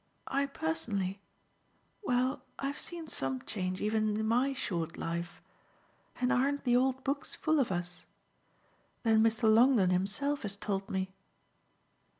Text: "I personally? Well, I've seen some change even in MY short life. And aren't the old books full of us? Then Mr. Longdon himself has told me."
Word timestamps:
"I 0.25 0.47
personally? 0.47 1.21
Well, 2.01 2.41
I've 2.57 2.79
seen 2.79 3.07
some 3.07 3.39
change 3.43 3.81
even 3.83 4.09
in 4.17 4.25
MY 4.25 4.53
short 4.53 4.97
life. 4.97 5.43
And 6.19 6.33
aren't 6.33 6.63
the 6.63 6.75
old 6.75 7.03
books 7.03 7.35
full 7.35 7.59
of 7.59 7.71
us? 7.71 8.07
Then 9.03 9.21
Mr. 9.21 9.43
Longdon 9.43 9.91
himself 9.91 10.41
has 10.41 10.55
told 10.55 10.89
me." 10.89 11.13